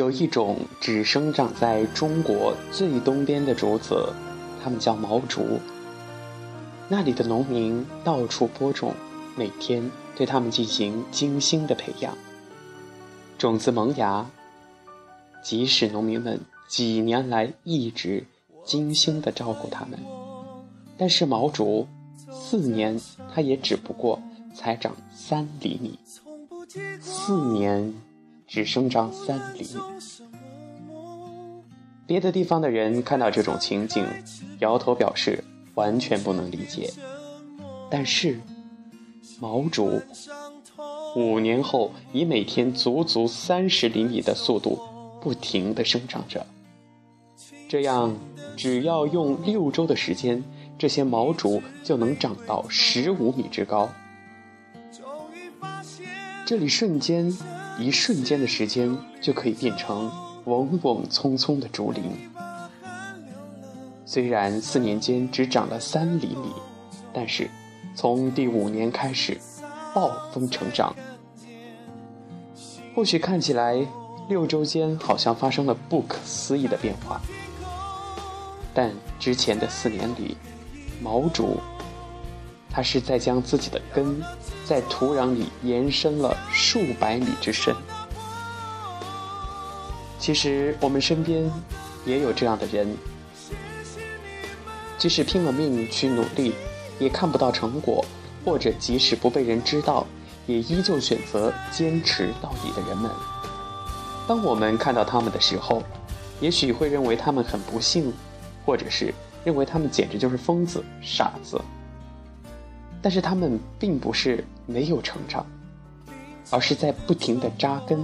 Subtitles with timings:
[0.00, 4.10] 有一种只生长在中国最东边的竹子，
[4.64, 5.60] 它们叫毛竹。
[6.88, 8.94] 那里的农民到处播种，
[9.36, 12.16] 每天对它们进行精心的培养。
[13.36, 14.24] 种子萌芽，
[15.44, 18.24] 即使农民们几年来一直
[18.64, 19.98] 精心的照顾它们，
[20.96, 21.86] 但是毛竹
[22.32, 22.98] 四年
[23.34, 24.18] 它也只不过
[24.54, 25.98] 才长三厘米，
[27.02, 27.92] 四年。
[28.50, 29.80] 只生长三厘米。
[32.04, 34.04] 别的地方的人看到这种情景，
[34.58, 36.92] 摇头表示完全不能理解。
[37.88, 38.40] 但是，
[39.38, 40.02] 毛竹
[41.14, 44.80] 五年后以每天足足三十厘米的速度
[45.20, 46.44] 不停地生长着。
[47.68, 48.16] 这样，
[48.56, 50.42] 只要用六周的时间，
[50.76, 53.88] 这些毛竹就能长到十五米之高。
[56.44, 57.32] 这里瞬间。
[57.80, 60.10] 一瞬间的时间就可以变成
[60.44, 62.02] 嗡嗡葱葱的竹林。
[64.04, 66.52] 虽然四年间只长了三厘米，
[67.12, 67.48] 但是
[67.94, 69.38] 从第五年开始
[69.94, 70.94] 暴风成长。
[72.94, 73.86] 或许看起来
[74.28, 77.20] 六周间好像发生了不可思议的变化，
[78.74, 80.36] 但之前的四年里，
[81.00, 81.56] 毛竹。
[82.70, 84.22] 它是在将自己的根
[84.64, 87.74] 在土壤里延伸了数百米之深。
[90.18, 91.50] 其实我们身边
[92.04, 92.96] 也有这样的人，
[94.96, 96.54] 即使拼了命去努力，
[96.98, 98.04] 也看不到成果；
[98.44, 100.06] 或者即使不被人知道，
[100.46, 103.10] 也依旧选择坚持到底的人们。
[104.28, 105.82] 当我们看到他们的时候，
[106.40, 108.12] 也许会认为他们很不幸，
[108.64, 111.60] 或者是认为他们简直就是疯子、傻子。
[113.02, 115.46] 但是他们并不是没有成长，
[116.50, 117.98] 而是在不停的扎根，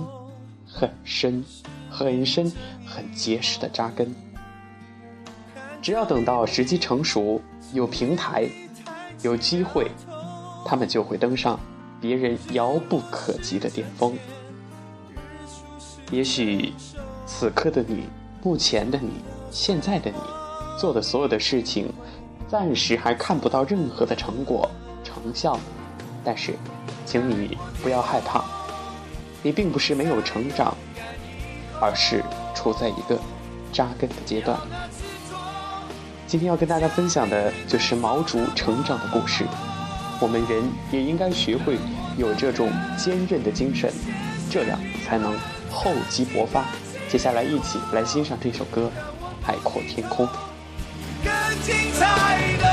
[0.66, 1.44] 很深、
[1.90, 2.50] 很深、
[2.86, 4.14] 很结实的扎根。
[5.82, 7.40] 只要等到时机成熟，
[7.72, 8.48] 有平台，
[9.22, 9.90] 有机会，
[10.64, 11.60] 他们就会登上
[12.00, 14.16] 别人遥不可及的巅峰。
[16.10, 16.72] 也许，
[17.26, 18.04] 此刻的你，
[18.42, 19.10] 目前的你，
[19.50, 20.16] 现在的你，
[20.80, 21.92] 做的所有的事情，
[22.48, 24.70] 暂时还看不到任何的成果。
[25.02, 25.58] 成效，
[26.24, 26.54] 但是，
[27.04, 28.44] 请你不要害怕，
[29.42, 30.76] 你并不是没有成长，
[31.80, 32.22] 而是
[32.54, 33.18] 处在一个
[33.72, 34.58] 扎根的阶段。
[36.26, 39.44] 今天要跟大家分享的就是毛竹成长的故事。
[40.20, 41.78] 我们人也应该学会
[42.16, 43.92] 有这种坚韧的精神，
[44.50, 45.34] 这样才能
[45.70, 46.64] 厚积薄发。
[47.08, 48.90] 接下来，一起来欣赏这首歌
[49.46, 50.26] 《海阔天空》。
[51.64, 52.65] 精彩的